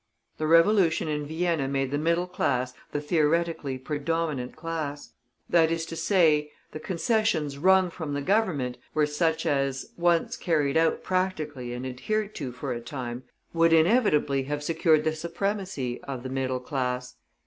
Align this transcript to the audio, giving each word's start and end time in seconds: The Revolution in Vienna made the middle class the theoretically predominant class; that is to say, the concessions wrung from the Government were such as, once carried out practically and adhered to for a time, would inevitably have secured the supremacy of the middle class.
The 0.39 0.47
Revolution 0.47 1.07
in 1.07 1.27
Vienna 1.27 1.67
made 1.67 1.91
the 1.91 1.99
middle 1.99 2.25
class 2.25 2.73
the 2.91 2.99
theoretically 2.99 3.77
predominant 3.77 4.55
class; 4.55 5.13
that 5.47 5.69
is 5.69 5.85
to 5.85 5.95
say, 5.95 6.51
the 6.71 6.79
concessions 6.79 7.59
wrung 7.59 7.91
from 7.91 8.15
the 8.15 8.21
Government 8.23 8.79
were 8.95 9.05
such 9.05 9.45
as, 9.45 9.91
once 9.97 10.37
carried 10.37 10.75
out 10.75 11.03
practically 11.03 11.71
and 11.71 11.85
adhered 11.85 12.33
to 12.33 12.51
for 12.51 12.73
a 12.73 12.81
time, 12.81 13.25
would 13.53 13.73
inevitably 13.73 14.41
have 14.45 14.63
secured 14.63 15.03
the 15.03 15.13
supremacy 15.15 16.01
of 16.05 16.23
the 16.23 16.29
middle 16.29 16.59
class. 16.59 17.17